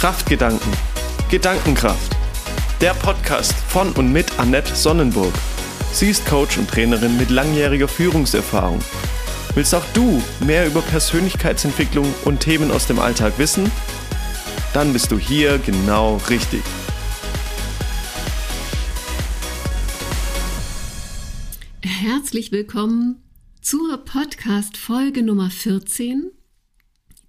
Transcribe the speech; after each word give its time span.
Kraftgedanken. 0.00 0.72
Gedankenkraft. 1.30 2.16
Der 2.80 2.94
Podcast 2.94 3.52
von 3.52 3.92
und 3.92 4.10
mit 4.10 4.38
Annette 4.38 4.74
Sonnenburg. 4.74 5.34
Sie 5.92 6.08
ist 6.08 6.24
Coach 6.24 6.56
und 6.56 6.70
Trainerin 6.70 7.18
mit 7.18 7.28
langjähriger 7.28 7.86
Führungserfahrung. 7.86 8.80
Willst 9.54 9.74
auch 9.74 9.84
du 9.92 10.22
mehr 10.42 10.66
über 10.66 10.80
Persönlichkeitsentwicklung 10.80 12.06
und 12.24 12.40
Themen 12.40 12.70
aus 12.70 12.86
dem 12.86 12.98
Alltag 12.98 13.34
wissen? 13.36 13.70
Dann 14.72 14.94
bist 14.94 15.12
du 15.12 15.18
hier 15.18 15.58
genau 15.58 16.16
richtig. 16.30 16.62
Herzlich 21.82 22.52
willkommen 22.52 23.22
zur 23.60 23.98
Podcast 23.98 24.78
Folge 24.78 25.22
Nummer 25.22 25.50
14 25.50 26.30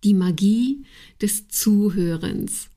die 0.03 0.13
Magie 0.13 0.83
des 1.21 1.47
Zuhörens. 1.47 2.69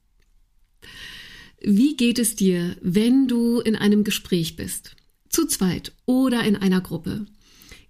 Wie 1.61 1.97
geht 1.97 2.19
es 2.19 2.37
dir, 2.37 2.77
wenn 2.83 3.27
du 3.27 3.61
in 3.61 3.75
einem 3.75 4.05
Gespräch 4.05 4.57
bist, 4.57 4.97
zu 5.31 5.47
zweit 5.47 5.93
oder 6.05 6.45
in 6.45 6.57
einer 6.57 6.81
Gruppe? 6.81 7.27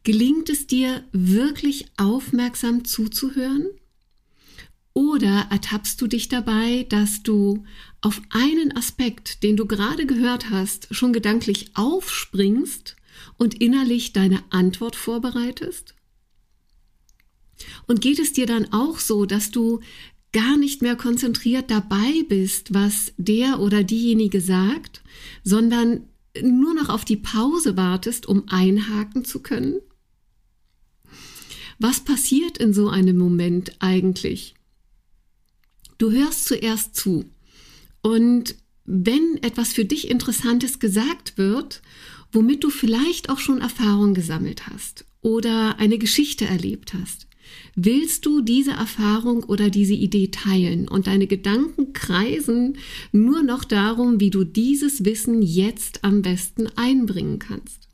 Gelingt 0.05 0.49
es 0.49 0.67
dir 0.67 1.03
wirklich 1.13 1.87
aufmerksam 1.97 2.85
zuzuhören? 2.85 3.67
Oder 4.93 5.49
ertappst 5.51 6.01
du 6.01 6.07
dich 6.07 6.29
dabei, 6.29 6.87
dass 6.89 7.25
du 7.25 7.65
auf 8.01 8.23
einen 8.31 8.77
Aspekt, 8.77 9.43
den 9.43 9.57
du 9.57 9.67
gerade 9.67 10.07
gehört 10.07 10.51
hast, 10.51 10.87
schon 10.95 11.13
gedanklich 11.13 11.71
aufspringst 11.75 12.95
und 13.39 13.61
innerlich 13.61 14.13
deine 14.13 14.45
Antwort 14.51 14.95
vorbereitest? 14.95 15.95
Und 17.87 18.01
geht 18.01 18.19
es 18.19 18.33
dir 18.33 18.47
dann 18.47 18.73
auch 18.73 18.99
so, 19.01 19.27
dass 19.27 19.51
du 19.51 19.81
gar 20.35 20.59
nicht 20.59 20.83
mehr 20.83 20.97
konzentriert 20.97 21.71
dabei 21.71 22.25
bist, 22.29 22.75
was 22.75 23.15
der 23.17 23.61
oder 23.61 23.85
diejenige 23.85 24.43
sagt, 24.43 25.03
sondern 25.45 26.09
nur 26.43 26.75
noch 26.75 26.91
auf 26.91 27.05
die 27.05 27.17
Pause 27.17 27.77
wartest, 27.79 28.27
um 28.27 28.49
einhaken 28.49 29.25
zu 29.25 29.41
können? 29.41 29.81
Was 31.79 32.01
passiert 32.01 32.59
in 32.59 32.75
so 32.75 32.89
einem 32.89 33.17
Moment 33.17 33.77
eigentlich? 33.79 34.55
Du 35.99 36.11
hörst 36.11 36.47
zuerst 36.47 36.97
zu 36.97 37.25
und 38.03 38.57
wenn 38.85 39.39
etwas 39.43 39.73
für 39.73 39.85
dich 39.85 40.11
Interessantes 40.11 40.81
gesagt 40.81 41.39
wird, 41.39 41.81
womit 42.33 42.65
du 42.65 42.71
vielleicht 42.71 43.31
auch 43.31 43.39
schon 43.39 43.61
Erfahrung 43.61 44.15
gesammelt 44.15 44.67
hast 44.67 45.07
oder 45.23 45.79
eine 45.79 45.99
Geschichte 45.99 46.45
erlebt 46.45 46.93
hast, 46.93 47.29
Willst 47.77 48.25
du 48.27 48.41
diese 48.41 48.73
Erfahrung 48.73 49.45
oder 49.45 49.71
diese 49.71 49.95
Idee 49.95 50.29
teilen 50.29 50.89
und 50.89 51.07
deine 51.07 51.27
Gedanken 51.27 51.93
kreisen 51.93 52.77
nur 53.13 53.43
noch 53.43 53.65
darum, 53.65 54.21
wie 54.21 54.31
du 54.31 54.45
dieses 54.45 55.05
Wissen 55.05 55.43
jetzt 55.43 56.05
am 56.05 56.23
besten 56.23 56.69
einbringen 56.77 57.39
kannst? 57.39 57.89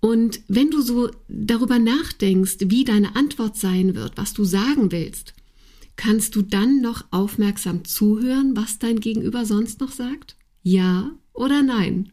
Und 0.00 0.40
wenn 0.48 0.70
du 0.70 0.80
so 0.80 1.10
darüber 1.28 1.78
nachdenkst, 1.78 2.56
wie 2.66 2.84
deine 2.84 3.16
Antwort 3.16 3.56
sein 3.56 3.94
wird, 3.94 4.16
was 4.16 4.32
du 4.32 4.44
sagen 4.44 4.92
willst, 4.92 5.34
kannst 5.96 6.34
du 6.34 6.42
dann 6.42 6.80
noch 6.80 7.04
aufmerksam 7.10 7.84
zuhören, 7.84 8.56
was 8.56 8.78
dein 8.78 9.00
Gegenüber 9.00 9.44
sonst 9.44 9.80
noch 9.80 9.92
sagt? 9.92 10.36
Ja 10.62 11.12
oder 11.34 11.62
nein? 11.62 12.12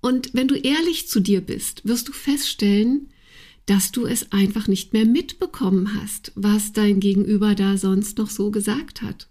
Und 0.00 0.32
wenn 0.34 0.48
du 0.48 0.54
ehrlich 0.54 1.08
zu 1.08 1.20
dir 1.20 1.40
bist, 1.40 1.86
wirst 1.86 2.08
du 2.08 2.12
feststellen, 2.12 3.08
dass 3.66 3.90
du 3.90 4.06
es 4.06 4.32
einfach 4.32 4.68
nicht 4.68 4.92
mehr 4.92 5.04
mitbekommen 5.04 6.00
hast, 6.00 6.32
was 6.36 6.72
dein 6.72 7.00
Gegenüber 7.00 7.54
da 7.54 7.76
sonst 7.76 8.18
noch 8.18 8.30
so 8.30 8.50
gesagt 8.50 9.02
hat. 9.02 9.28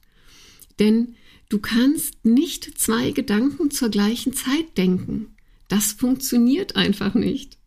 Denn 0.78 1.16
du 1.47 1.59
kannst 1.59 2.25
nicht 2.25 2.78
zwei 2.78 3.12
Gedanken 3.12 3.72
zur 3.72 3.90
gleichen 3.90 4.34
Zeit 4.34 4.78
denken. 4.78 5.35
Das 5.69 5.94
funktioniert 5.94 6.75
einfach 6.75 7.13
nicht. 7.13 7.57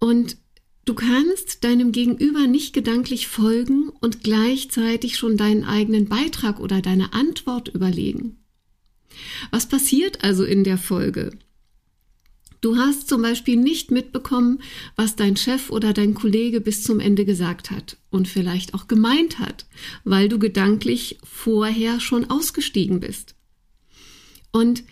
Und 0.00 0.36
du 0.84 0.94
kannst 0.94 1.62
deinem 1.62 1.92
Gegenüber 1.92 2.48
nicht 2.48 2.72
gedanklich 2.72 3.28
folgen 3.28 3.88
und 3.88 4.24
gleichzeitig 4.24 5.16
schon 5.16 5.36
deinen 5.36 5.64
eigenen 5.64 6.06
Beitrag 6.06 6.58
oder 6.58 6.82
deine 6.82 7.12
Antwort 7.12 7.68
überlegen. 7.68 8.38
Was 9.50 9.68
passiert 9.68 10.24
also 10.24 10.44
in 10.44 10.64
der 10.64 10.76
Folge? 10.76 11.30
Du 12.66 12.76
hast 12.76 13.08
zum 13.08 13.22
Beispiel 13.22 13.54
nicht 13.54 13.92
mitbekommen, 13.92 14.58
was 14.96 15.14
dein 15.14 15.36
Chef 15.36 15.70
oder 15.70 15.92
dein 15.92 16.14
Kollege 16.14 16.60
bis 16.60 16.82
zum 16.82 16.98
Ende 16.98 17.24
gesagt 17.24 17.70
hat 17.70 17.96
und 18.10 18.26
vielleicht 18.26 18.74
auch 18.74 18.88
gemeint 18.88 19.38
hat, 19.38 19.66
weil 20.02 20.28
du 20.28 20.40
gedanklich 20.40 21.20
vorher 21.22 22.00
schon 22.00 22.28
ausgestiegen 22.28 22.98
bist. 22.98 23.36
Und 24.50 24.82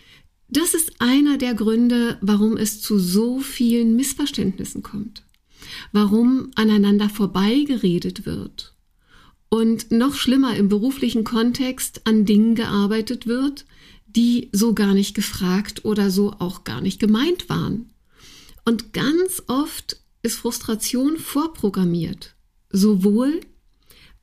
das 0.47 0.73
ist 0.73 0.93
einer 0.99 1.37
der 1.37 1.53
Gründe, 1.53 2.17
warum 2.21 2.55
es 2.55 2.81
zu 2.81 2.97
so 2.97 3.41
vielen 3.41 3.97
Missverständnissen 3.97 4.81
kommt, 4.81 5.23
warum 5.91 6.51
aneinander 6.55 7.09
vorbeigeredet 7.09 8.25
wird 8.25 8.73
und 9.49 9.91
noch 9.91 10.15
schlimmer 10.15 10.55
im 10.55 10.69
beruflichen 10.69 11.25
Kontext 11.25 12.07
an 12.07 12.23
Dingen 12.23 12.55
gearbeitet 12.55 13.27
wird, 13.27 13.65
die 14.15 14.49
so 14.51 14.73
gar 14.73 14.93
nicht 14.93 15.15
gefragt 15.15 15.85
oder 15.85 16.09
so 16.09 16.33
auch 16.39 16.63
gar 16.63 16.81
nicht 16.81 16.99
gemeint 16.99 17.49
waren. 17.49 17.89
Und 18.63 18.93
ganz 18.93 19.43
oft 19.47 19.97
ist 20.23 20.37
Frustration 20.37 21.17
vorprogrammiert, 21.17 22.35
sowohl 22.71 23.41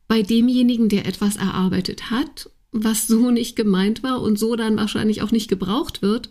bei 0.08 0.22
demjenigen, 0.22 0.88
der 0.88 1.06
etwas 1.06 1.36
erarbeitet 1.36 2.10
hat, 2.10 2.50
was 2.72 3.06
so 3.06 3.30
nicht 3.30 3.54
gemeint 3.54 4.03
war 4.03 4.20
und 4.20 4.38
so 4.38 4.56
dann 4.56 4.76
wahrscheinlich 4.76 5.22
auch 5.22 5.30
nicht 5.30 5.48
gebraucht 5.48 6.03
wird, 6.03 6.30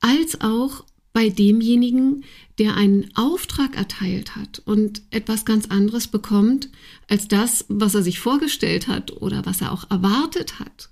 als 0.00 0.40
auch 0.40 0.84
bei 1.12 1.28
demjenigen, 1.28 2.24
der 2.58 2.76
einen 2.76 3.10
Auftrag 3.14 3.76
erteilt 3.76 4.36
hat 4.36 4.62
und 4.64 5.02
etwas 5.10 5.44
ganz 5.44 5.66
anderes 5.66 6.06
bekommt 6.06 6.70
als 7.08 7.28
das, 7.28 7.64
was 7.68 7.94
er 7.94 8.02
sich 8.02 8.20
vorgestellt 8.20 8.88
hat 8.88 9.20
oder 9.20 9.44
was 9.44 9.60
er 9.60 9.72
auch 9.72 9.90
erwartet 9.90 10.60
hat. 10.60 10.90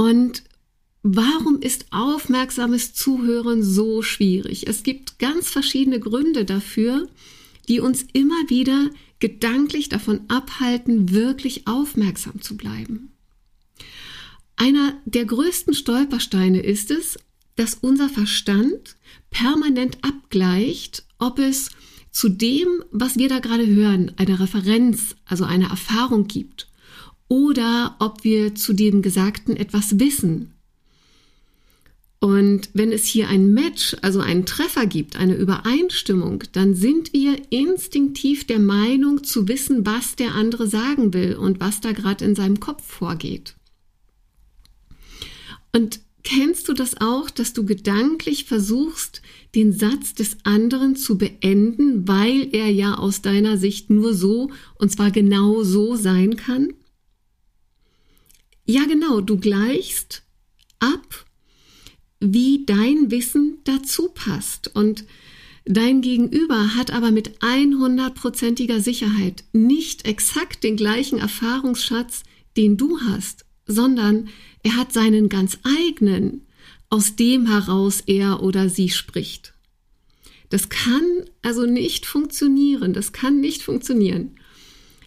Und 0.00 0.44
warum 1.02 1.60
ist 1.60 1.84
aufmerksames 1.90 2.94
Zuhören 2.94 3.62
so 3.62 4.00
schwierig? 4.00 4.66
Es 4.66 4.82
gibt 4.82 5.18
ganz 5.18 5.50
verschiedene 5.50 6.00
Gründe 6.00 6.46
dafür, 6.46 7.06
die 7.68 7.80
uns 7.80 8.06
immer 8.14 8.48
wieder 8.48 8.88
gedanklich 9.18 9.90
davon 9.90 10.22
abhalten, 10.28 11.12
wirklich 11.12 11.66
aufmerksam 11.66 12.40
zu 12.40 12.56
bleiben. 12.56 13.12
Einer 14.56 14.96
der 15.04 15.26
größten 15.26 15.74
Stolpersteine 15.74 16.62
ist 16.62 16.90
es, 16.90 17.18
dass 17.56 17.74
unser 17.74 18.08
Verstand 18.08 18.96
permanent 19.28 19.98
abgleicht, 20.00 21.04
ob 21.18 21.38
es 21.38 21.72
zu 22.10 22.30
dem, 22.30 22.68
was 22.90 23.18
wir 23.18 23.28
da 23.28 23.38
gerade 23.38 23.66
hören, 23.66 24.12
eine 24.16 24.40
Referenz, 24.40 25.14
also 25.26 25.44
eine 25.44 25.68
Erfahrung 25.68 26.26
gibt 26.26 26.69
oder 27.30 27.94
ob 28.00 28.24
wir 28.24 28.56
zu 28.56 28.74
dem 28.74 29.02
Gesagten 29.02 29.56
etwas 29.56 29.98
wissen. 30.00 30.52
Und 32.18 32.68
wenn 32.74 32.92
es 32.92 33.06
hier 33.06 33.28
ein 33.28 33.54
Match, 33.54 33.96
also 34.02 34.20
einen 34.20 34.44
Treffer 34.44 34.84
gibt, 34.84 35.16
eine 35.16 35.36
Übereinstimmung, 35.36 36.44
dann 36.52 36.74
sind 36.74 37.14
wir 37.14 37.40
instinktiv 37.48 38.46
der 38.46 38.58
Meinung 38.58 39.24
zu 39.24 39.48
wissen, 39.48 39.86
was 39.86 40.16
der 40.16 40.34
andere 40.34 40.66
sagen 40.66 41.14
will 41.14 41.36
und 41.36 41.60
was 41.60 41.80
da 41.80 41.92
gerade 41.92 42.24
in 42.26 42.34
seinem 42.34 42.60
Kopf 42.60 42.84
vorgeht. 42.84 43.54
Und 45.72 46.00
kennst 46.24 46.68
du 46.68 46.74
das 46.74 47.00
auch, 47.00 47.30
dass 47.30 47.52
du 47.52 47.64
gedanklich 47.64 48.44
versuchst, 48.44 49.22
den 49.54 49.72
Satz 49.72 50.14
des 50.14 50.36
anderen 50.42 50.96
zu 50.96 51.16
beenden, 51.16 52.08
weil 52.08 52.48
er 52.52 52.68
ja 52.70 52.96
aus 52.96 53.22
deiner 53.22 53.56
Sicht 53.56 53.88
nur 53.88 54.14
so, 54.14 54.50
und 54.74 54.90
zwar 54.90 55.12
genau 55.12 55.62
so 55.62 55.94
sein 55.94 56.36
kann? 56.36 56.74
Ja, 58.70 58.84
genau, 58.84 59.20
du 59.20 59.36
gleichst 59.36 60.22
ab, 60.78 61.26
wie 62.20 62.64
dein 62.66 63.10
Wissen 63.10 63.58
dazu 63.64 64.10
passt. 64.14 64.72
Und 64.76 65.06
dein 65.64 66.02
Gegenüber 66.02 66.76
hat 66.76 66.92
aber 66.92 67.10
mit 67.10 67.40
100%iger 67.40 68.80
Sicherheit 68.80 69.42
nicht 69.52 70.06
exakt 70.06 70.62
den 70.62 70.76
gleichen 70.76 71.18
Erfahrungsschatz, 71.18 72.22
den 72.56 72.76
du 72.76 73.00
hast, 73.00 73.44
sondern 73.66 74.28
er 74.62 74.76
hat 74.76 74.92
seinen 74.92 75.28
ganz 75.28 75.58
eigenen, 75.64 76.46
aus 76.90 77.16
dem 77.16 77.48
heraus 77.48 78.00
er 78.06 78.40
oder 78.40 78.68
sie 78.68 78.90
spricht. 78.90 79.52
Das 80.48 80.68
kann 80.68 81.24
also 81.42 81.66
nicht 81.66 82.06
funktionieren, 82.06 82.92
das 82.92 83.10
kann 83.10 83.40
nicht 83.40 83.64
funktionieren. 83.64 84.36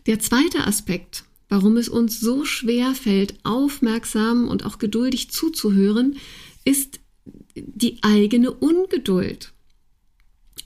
Der 0.05 0.19
zweite 0.19 0.67
Aspekt, 0.67 1.23
warum 1.53 1.77
es 1.77 1.87
uns 1.87 2.19
so 2.19 2.45
schwer 2.45 2.95
fällt, 2.95 3.35
aufmerksam 3.43 4.47
und 4.47 4.65
auch 4.65 4.79
geduldig 4.79 5.29
zuzuhören, 5.29 6.17
ist 6.65 6.99
die 7.53 8.01
eigene 8.01 8.49
Ungeduld. 8.49 9.53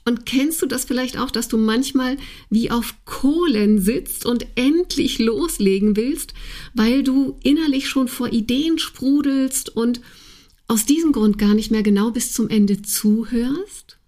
Und 0.06 0.24
kennst 0.24 0.62
du 0.62 0.66
das 0.66 0.86
vielleicht 0.86 1.18
auch, 1.18 1.30
dass 1.30 1.48
du 1.48 1.58
manchmal 1.58 2.16
wie 2.48 2.70
auf 2.70 2.94
Kohlen 3.04 3.82
sitzt 3.82 4.24
und 4.24 4.46
endlich 4.54 5.18
loslegen 5.18 5.94
willst, 5.94 6.32
weil 6.72 7.02
du 7.02 7.38
innerlich 7.42 7.90
schon 7.90 8.08
vor 8.08 8.32
Ideen 8.32 8.78
sprudelst 8.78 9.68
und 9.68 10.00
aus 10.68 10.86
diesem 10.86 11.12
Grund 11.12 11.36
gar 11.36 11.52
nicht 11.52 11.70
mehr 11.70 11.82
genau 11.82 12.12
bis 12.12 12.32
zum 12.32 12.48
Ende 12.48 12.80
zuhörst? 12.80 13.98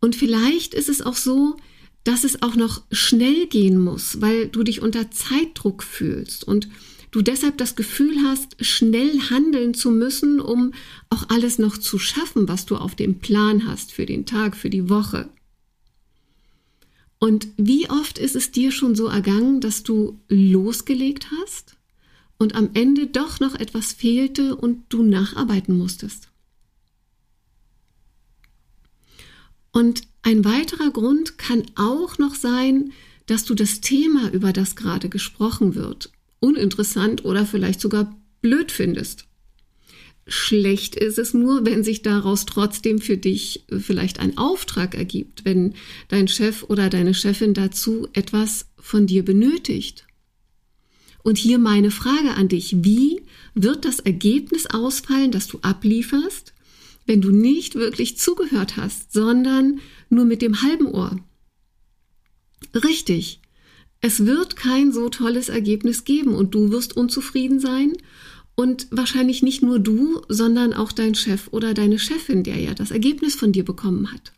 Und 0.00 0.16
vielleicht 0.16 0.72
ist 0.72 0.88
es 0.88 1.02
auch 1.02 1.16
so, 1.16 1.58
dass 2.06 2.22
es 2.22 2.40
auch 2.40 2.54
noch 2.54 2.82
schnell 2.92 3.48
gehen 3.48 3.82
muss, 3.82 4.20
weil 4.20 4.46
du 4.46 4.62
dich 4.62 4.80
unter 4.80 5.10
Zeitdruck 5.10 5.82
fühlst 5.82 6.44
und 6.44 6.68
du 7.10 7.20
deshalb 7.20 7.58
das 7.58 7.74
Gefühl 7.74 8.22
hast, 8.22 8.64
schnell 8.64 9.18
handeln 9.28 9.74
zu 9.74 9.90
müssen, 9.90 10.38
um 10.38 10.72
auch 11.10 11.28
alles 11.30 11.58
noch 11.58 11.76
zu 11.76 11.98
schaffen, 11.98 12.46
was 12.46 12.64
du 12.64 12.76
auf 12.76 12.94
dem 12.94 13.18
Plan 13.18 13.66
hast 13.66 13.90
für 13.90 14.06
den 14.06 14.24
Tag, 14.24 14.56
für 14.56 14.70
die 14.70 14.88
Woche. 14.88 15.28
Und 17.18 17.48
wie 17.56 17.90
oft 17.90 18.18
ist 18.18 18.36
es 18.36 18.52
dir 18.52 18.70
schon 18.70 18.94
so 18.94 19.08
ergangen, 19.08 19.60
dass 19.60 19.82
du 19.82 20.20
losgelegt 20.28 21.30
hast 21.40 21.76
und 22.38 22.54
am 22.54 22.70
Ende 22.74 23.08
doch 23.08 23.40
noch 23.40 23.56
etwas 23.56 23.92
fehlte 23.92 24.54
und 24.54 24.84
du 24.90 25.02
nacharbeiten 25.02 25.76
musstest? 25.76 26.28
Und 29.76 30.04
ein 30.22 30.46
weiterer 30.46 30.90
Grund 30.90 31.36
kann 31.36 31.62
auch 31.74 32.16
noch 32.16 32.34
sein, 32.34 32.92
dass 33.26 33.44
du 33.44 33.54
das 33.54 33.82
Thema, 33.82 34.32
über 34.32 34.54
das 34.54 34.74
gerade 34.74 35.10
gesprochen 35.10 35.74
wird, 35.74 36.10
uninteressant 36.40 37.26
oder 37.26 37.44
vielleicht 37.44 37.82
sogar 37.82 38.16
blöd 38.40 38.72
findest. 38.72 39.26
Schlecht 40.26 40.96
ist 40.96 41.18
es 41.18 41.34
nur, 41.34 41.66
wenn 41.66 41.84
sich 41.84 42.00
daraus 42.00 42.46
trotzdem 42.46 43.02
für 43.02 43.18
dich 43.18 43.66
vielleicht 43.68 44.18
ein 44.18 44.38
Auftrag 44.38 44.94
ergibt, 44.94 45.44
wenn 45.44 45.74
dein 46.08 46.26
Chef 46.26 46.62
oder 46.62 46.88
deine 46.88 47.12
Chefin 47.12 47.52
dazu 47.52 48.08
etwas 48.14 48.68
von 48.78 49.06
dir 49.06 49.26
benötigt. 49.26 50.06
Und 51.22 51.36
hier 51.36 51.58
meine 51.58 51.90
Frage 51.90 52.30
an 52.30 52.48
dich, 52.48 52.82
wie 52.82 53.20
wird 53.52 53.84
das 53.84 54.00
Ergebnis 54.00 54.64
ausfallen, 54.64 55.32
das 55.32 55.48
du 55.48 55.58
ablieferst, 55.60 56.54
wenn 57.06 57.20
du 57.20 57.30
nicht 57.30 57.74
wirklich 57.74 58.18
zugehört 58.18 58.76
hast, 58.76 59.12
sondern 59.12 59.80
nur 60.10 60.24
mit 60.24 60.42
dem 60.42 60.62
halben 60.62 60.86
Ohr? 60.86 61.18
Richtig, 62.74 63.40
es 64.00 64.26
wird 64.26 64.56
kein 64.56 64.92
so 64.92 65.08
tolles 65.08 65.48
Ergebnis 65.48 66.04
geben 66.04 66.34
und 66.34 66.54
du 66.54 66.70
wirst 66.70 66.96
unzufrieden 66.96 67.60
sein 67.60 67.92
und 68.54 68.86
wahrscheinlich 68.90 69.42
nicht 69.42 69.62
nur 69.62 69.78
du, 69.78 70.22
sondern 70.28 70.72
auch 70.72 70.92
dein 70.92 71.14
Chef 71.14 71.48
oder 71.50 71.74
deine 71.74 71.98
Chefin, 71.98 72.42
der 72.42 72.58
ja 72.58 72.74
das 72.74 72.90
Ergebnis 72.90 73.34
von 73.34 73.52
dir 73.52 73.64
bekommen 73.64 74.12
hat. 74.12 74.32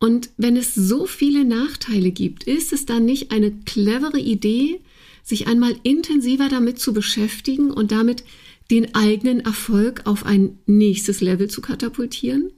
Und 0.00 0.30
wenn 0.36 0.56
es 0.56 0.74
so 0.74 1.06
viele 1.06 1.44
Nachteile 1.44 2.10
gibt, 2.10 2.44
ist 2.44 2.72
es 2.72 2.84
dann 2.84 3.04
nicht 3.04 3.30
eine 3.30 3.52
clevere 3.64 4.20
Idee, 4.20 4.80
sich 5.22 5.46
einmal 5.46 5.76
intensiver 5.82 6.48
damit 6.48 6.78
zu 6.78 6.92
beschäftigen 6.92 7.70
und 7.70 7.90
damit 7.90 8.24
den 8.70 8.94
eigenen 8.94 9.40
Erfolg 9.40 10.02
auf 10.06 10.24
ein 10.24 10.58
nächstes 10.66 11.20
Level 11.20 11.48
zu 11.48 11.60
katapultieren? 11.60 12.52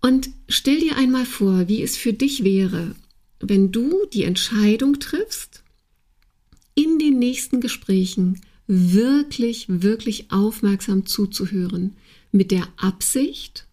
Und 0.00 0.30
stell 0.48 0.78
dir 0.80 0.96
einmal 0.96 1.26
vor, 1.26 1.68
wie 1.68 1.82
es 1.82 1.96
für 1.96 2.12
dich 2.12 2.44
wäre, 2.44 2.94
wenn 3.40 3.72
du 3.72 4.06
die 4.12 4.22
Entscheidung 4.22 5.00
triffst, 5.00 5.62
in 6.74 6.98
den 6.98 7.18
nächsten 7.18 7.60
Gesprächen 7.60 8.40
wirklich, 8.66 9.66
wirklich 9.68 10.30
aufmerksam 10.30 11.06
zuzuhören, 11.06 11.96
mit 12.32 12.50
der 12.50 12.68
Absicht, 12.76 13.66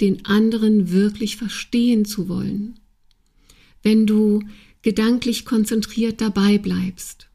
den 0.00 0.24
anderen 0.26 0.92
wirklich 0.92 1.36
verstehen 1.36 2.04
zu 2.04 2.28
wollen. 2.28 2.78
Wenn 3.82 4.06
du 4.06 4.42
gedanklich 4.82 5.44
konzentriert 5.44 6.20
dabei 6.20 6.58
bleibst, 6.58 7.28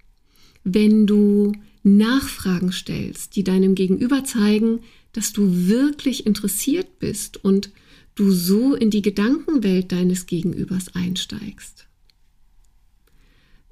wenn 0.63 1.05
du 1.05 1.51
Nachfragen 1.83 2.71
stellst, 2.71 3.35
die 3.35 3.43
deinem 3.43 3.75
Gegenüber 3.75 4.23
zeigen, 4.23 4.79
dass 5.11 5.33
du 5.33 5.67
wirklich 5.67 6.25
interessiert 6.25 6.99
bist 6.99 7.43
und 7.43 7.71
du 8.15 8.31
so 8.31 8.73
in 8.73 8.89
die 8.89 9.01
Gedankenwelt 9.01 9.91
deines 9.91 10.25
Gegenübers 10.25 10.95
einsteigst. 10.95 11.87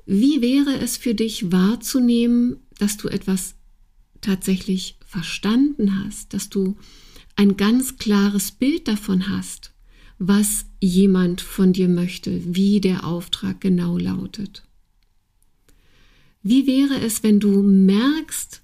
Wie 0.06 0.42
wäre 0.42 0.78
es 0.80 0.98
für 0.98 1.16
dich 1.16 1.52
wahrzunehmen, 1.52 2.58
dass 2.80 2.98
du 2.98 3.08
etwas 3.08 3.56
tatsächlich 4.20 4.98
verstanden 5.06 6.04
hast, 6.04 6.34
dass 6.34 6.50
du 6.50 6.76
ein 7.36 7.56
ganz 7.56 7.98
klares 7.98 8.52
Bild 8.52 8.88
davon 8.88 9.30
hast, 9.30 9.72
was 10.20 10.66
jemand 10.80 11.42
von 11.42 11.74
dir 11.74 11.88
möchte, 11.88 12.56
wie 12.56 12.82
der 12.82 13.06
Auftrag 13.06 13.62
genau 13.62 13.98
lautet? 13.98 14.64
Wie 16.44 16.66
wäre 16.66 17.00
es, 17.00 17.24
wenn 17.24 17.40
du 17.40 17.62
merkst, 17.62 18.62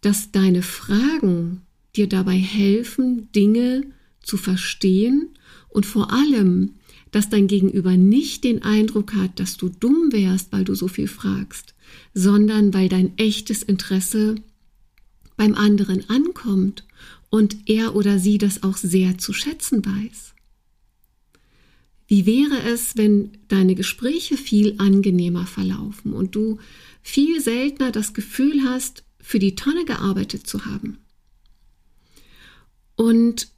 dass 0.00 0.30
deine 0.30 0.62
Fragen 0.62 1.62
dir 1.96 2.08
dabei 2.08 2.36
helfen, 2.36 3.30
Dinge 3.32 3.82
zu 4.22 4.36
verstehen 4.36 5.30
und 5.68 5.86
vor 5.86 6.12
allem, 6.12 6.72
dass 7.10 7.30
dein 7.30 7.46
Gegenüber 7.46 7.96
nicht 7.96 8.44
den 8.44 8.62
Eindruck 8.62 9.14
hat, 9.14 9.38
dass 9.38 9.56
du 9.56 9.68
dumm 9.68 10.12
wärst, 10.12 10.52
weil 10.52 10.64
du 10.64 10.74
so 10.74 10.88
viel 10.88 11.08
fragst, 11.08 11.74
sondern 12.12 12.74
weil 12.74 12.88
dein 12.88 13.16
echtes 13.16 13.62
Interesse 13.62 14.34
beim 15.36 15.54
anderen 15.54 16.08
ankommt 16.10 16.84
und 17.30 17.56
er 17.66 17.96
oder 17.96 18.18
sie 18.18 18.38
das 18.38 18.62
auch 18.62 18.76
sehr 18.76 19.16
zu 19.18 19.32
schätzen 19.32 19.84
weiß. 19.84 20.33
Wie 22.14 22.26
wäre 22.26 22.62
es, 22.62 22.96
wenn 22.96 23.32
deine 23.48 23.74
Gespräche 23.74 24.36
viel 24.36 24.76
angenehmer 24.78 25.46
verlaufen 25.46 26.12
und 26.12 26.36
du 26.36 26.60
viel 27.02 27.40
seltener 27.40 27.90
das 27.90 28.14
Gefühl 28.14 28.62
hast, 28.62 29.02
für 29.18 29.40
die 29.40 29.56
Tonne 29.56 29.84
gearbeitet 29.84 30.46
zu 30.46 30.64
haben? 30.64 30.98
Und 32.94 33.48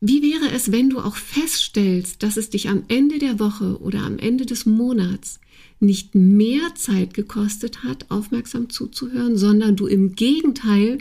wie 0.00 0.20
wäre 0.20 0.50
es, 0.52 0.72
wenn 0.72 0.90
du 0.90 0.98
auch 0.98 1.14
feststellst, 1.14 2.24
dass 2.24 2.36
es 2.36 2.50
dich 2.50 2.68
am 2.68 2.82
Ende 2.88 3.20
der 3.20 3.38
Woche 3.38 3.80
oder 3.80 4.00
am 4.00 4.18
Ende 4.18 4.46
des 4.46 4.66
Monats 4.66 5.38
nicht 5.78 6.16
mehr 6.16 6.74
Zeit 6.74 7.14
gekostet 7.14 7.84
hat, 7.84 8.10
aufmerksam 8.10 8.68
zuzuhören, 8.68 9.36
sondern 9.36 9.76
du 9.76 9.86
im 9.86 10.16
Gegenteil 10.16 10.98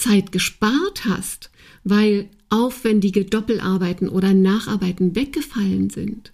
Zeit 0.00 0.32
gespart 0.32 1.04
hast, 1.04 1.50
weil 1.84 2.28
aufwendige 2.48 3.24
Doppelarbeiten 3.24 4.08
oder 4.08 4.34
Nacharbeiten 4.34 5.14
weggefallen 5.14 5.90
sind? 5.90 6.32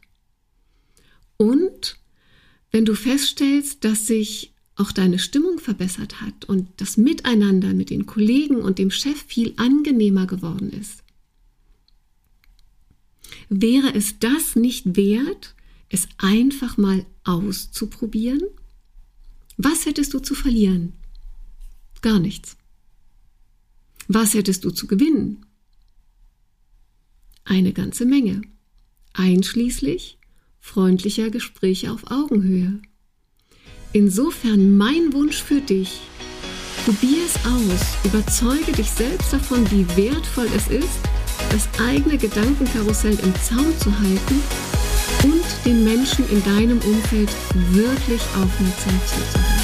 Und 1.37 1.99
wenn 2.71 2.85
du 2.85 2.95
feststellst, 2.95 3.85
dass 3.85 4.07
sich 4.07 4.53
auch 4.77 4.93
deine 4.93 5.19
Stimmung 5.19 5.59
verbessert 5.59 6.21
hat 6.21 6.45
und 6.47 6.69
das 6.79 6.97
Miteinander 6.97 7.75
mit 7.75 7.91
den 7.91 8.07
Kollegen 8.07 8.57
und 8.57 8.79
dem 8.79 8.91
Chef 8.91 9.23
viel 9.27 9.55
angenehmer 9.57 10.27
geworden 10.27 10.71
ist, 10.71 11.03
Wäre 13.49 13.95
es 13.95 14.19
das 14.19 14.57
nicht 14.57 14.97
wert, 14.97 15.55
es 15.89 16.09
einfach 16.19 16.77
mal 16.77 17.07
auszuprobieren? 17.25 18.43
Was 19.57 19.87
hättest 19.87 20.15
du 20.15 20.19
zu 20.19 20.35
verlieren? 20.35 20.95
Gar 22.03 22.19
nichts. 22.19 22.57
Was 24.09 24.35
hättest 24.35 24.65
du 24.65 24.71
zu 24.71 24.87
gewinnen? 24.87 25.47
Eine 27.45 27.73
ganze 27.73 28.07
Menge, 28.07 28.43
einschließlich 29.13 30.19
freundlicher 30.61 31.31
Gespräche 31.31 31.93
auf 31.93 32.11
Augenhöhe. 32.11 32.81
Insofern 33.93 34.77
mein 34.77 35.13
Wunsch 35.13 35.43
für 35.43 35.61
dich, 35.61 36.01
probier 36.85 37.19
es 37.25 37.37
aus, 37.47 37.97
überzeuge 38.05 38.73
dich 38.73 38.91
selbst 38.91 39.33
davon, 39.33 39.71
wie 39.71 39.87
wertvoll 39.97 40.49
es 40.57 40.69
ist, 40.69 41.01
das 41.51 41.69
eigene 41.81 42.19
Gedankenkarussell 42.19 43.19
im 43.23 43.35
Zaum 43.37 43.73
zu 43.79 43.97
halten 43.99 44.43
und 45.25 45.45
den 45.65 45.85
Menschen 45.85 46.29
in 46.29 46.43
deinem 46.45 46.79
Umfeld 46.81 47.31
wirklich 47.73 48.21
aufmerksam 48.35 49.01
zuzuhören. 49.07 49.56